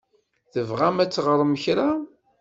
Tebɣam 0.51 0.97
ad 1.03 1.11
teɣṛem 1.11 1.53
kra? 1.63 1.89